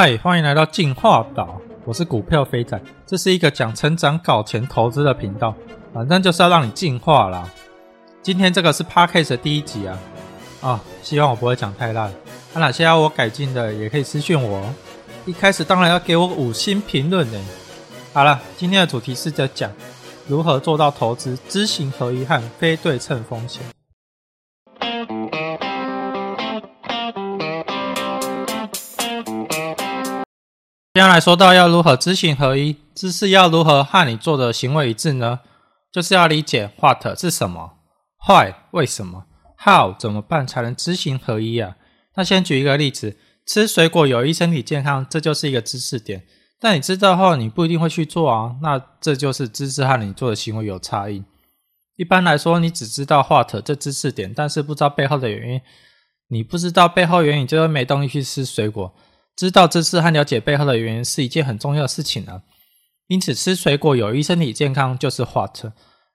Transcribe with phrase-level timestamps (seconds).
[0.00, 5.52] 嗨，欢迎来到进化岛，我是股票飞仔，这是一个讲成长、搞钱、投资的频道，
[5.92, 7.50] 反正就是要让你进化啦。
[8.22, 9.98] 今天这个是 Podcast 的第一集啊，
[10.60, 12.12] 啊，希望我不会讲太烂。
[12.54, 14.58] 有哪些要我改进的，也可以私讯我。
[14.58, 14.74] 哦。
[15.26, 17.40] 一开始当然要给我五星评论呢。
[18.12, 19.68] 好了，今天的主题是在讲
[20.28, 23.64] 如何做到投资知行合一和非对称风险。
[30.98, 35.38] 接下来说到要如何知行合一，知识要如何和你做的行为一致呢？
[35.92, 37.74] 就是要理解 what 是什么
[38.26, 39.26] ，why 为什么
[39.64, 41.76] ，how 怎么办才能知行合一啊？
[42.16, 46.24] 那先举一个例子，吃水果有益身体健康，这就是一个知识点。
[46.58, 51.22] 但你知道后，你不一定会去做啊，那这就是知识和你做的行为有差异。
[51.94, 55.60] 一般来说，你只知道 what 这知识点，但是不知道背后的原因。
[56.30, 58.92] 你不知道背后原因，就会没动力去吃水果。
[59.38, 62.42] 知道知识和了解背后的原因是一件很重要的事情啊。
[63.06, 65.64] 因此，吃水果有益身体健康就是 what。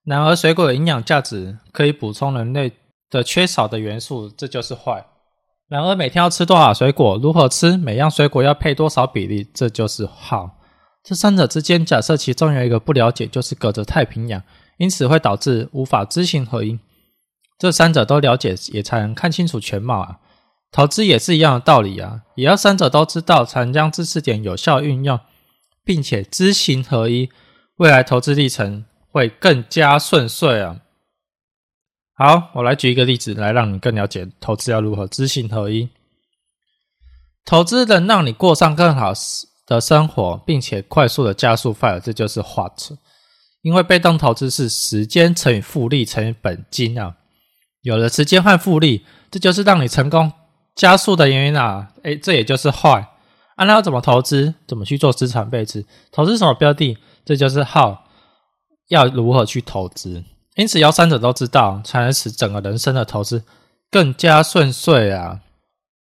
[0.04, 2.74] 然而，水果的营养价值可以补充人类
[3.10, 5.06] 的缺少的元素，这就是坏。
[5.70, 10.60] 然而，每天要吃多少水果，如何吃，每样水果要配多少比例，这就是好。
[11.02, 14.44] 这三者之间，假设其中有一个不了解，就是隔着太平洋，
[14.78, 16.78] 因此会导致无法知行合一。
[17.58, 20.20] 这三者都了解，也才能看清楚全貌啊。
[20.74, 25.20] 投资也是一样的道理啊，也要三者都知道，才能将知识点有效运用，
[25.86, 27.30] 并且知行合一，
[27.78, 30.82] 未来投资历程会更加顺遂啊。
[32.16, 35.88] 好，我来举一个例子，来让你更了解投资要如何知行合一。
[37.46, 39.14] 投资能让你过上更好
[39.68, 42.92] 的生活，并且快速的加速 fire，这就是 what。
[43.62, 47.16] 因为被动投资是时间乘以复利乘以本金啊，
[47.84, 50.32] 有了时间换复利，这就是让你成功。
[50.76, 53.10] 加速的原因啊，诶，这也就是坏。
[53.56, 54.54] 啊，那要怎么投资？
[54.68, 55.86] 怎么去做资产配置？
[56.12, 56.98] 投资什么标的？
[57.24, 58.06] 这就是好。
[58.90, 60.24] 要如何去投资？
[60.56, 63.44] 因此要三者都知道，才能使整个人生的投资
[63.90, 65.40] 更加顺遂啊。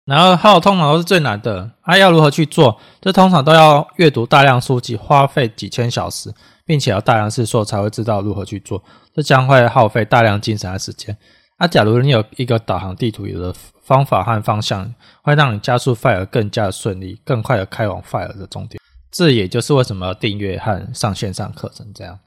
[0.05, 2.77] 然后号通常都是最难的，啊，要如何去做？
[2.99, 6.33] 这通常都要阅读大量书籍，花费几千小时，
[6.65, 8.83] 并且要大量试错才会知道如何去做。
[9.13, 11.15] 这将会耗费大量精神和时间。
[11.63, 18.81] 那假如你有一个导航地图，有的方法和方向，会让你加速 fire 更加顺利，更快的开往 fire 的终点。
[19.09, 22.19] 这也就是为什么订阅和上线上课程这样。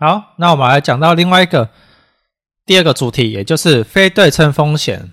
[0.00, 1.68] 好，那我们来讲到另外一个
[2.66, 5.12] 第二个主题，也就是非对称风险。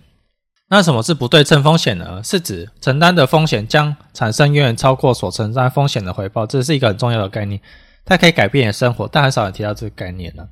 [0.69, 2.23] 那什么是不对称风险呢？
[2.23, 6.47] 是指承担的风险将产生远远超过所承担风险的回报。
[6.47, 7.61] 这是一个很重要的概念，
[8.03, 10.47] 它可以改变你的生活，但很少人提到这个概念呢。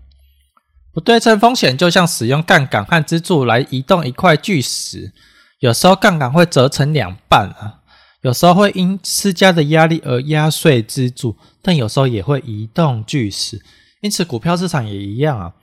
[0.97, 5.13] 不对称风险就像使用杠杆和支柱来移动一块巨石，
[5.59, 7.81] 有时候杠杆会折成两半啊，
[8.21, 13.61] 有时候会因施加的压力而压碎支柱，但有时候也会移动巨石。
[14.01, 15.53] 因此，股票市场也一样啊，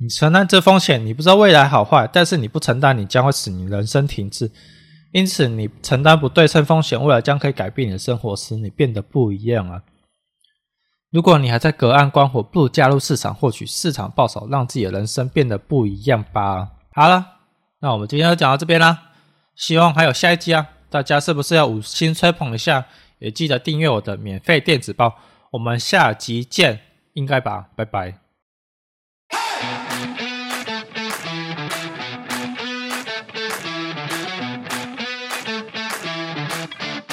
[0.00, 4.50] 你承担这风险，你不知道未来好坏，但是你不承担，你将会使你人生停滞。
[5.12, 9.82] 因此，你承担不对称风险，未来将可以改变你的生活，使你变得不一样啊。
[11.10, 16.68] 如果你还在隔岸观火，不如加入市场，获取市场报酬，让自己的人生变得不一样吧。
[16.92, 17.26] 好了，
[17.80, 18.98] 那我们今天就讲到这边啦，
[19.56, 20.68] 希望还有下一集啊！
[20.90, 22.84] 大家是不是要五星吹捧一下？
[23.20, 25.16] 也记得订阅我的免费电子报。
[25.50, 26.80] 我们下集见，
[27.14, 27.68] 应该吧？
[27.74, 28.27] 拜拜。